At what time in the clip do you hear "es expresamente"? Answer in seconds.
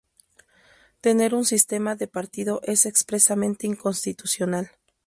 2.63-3.67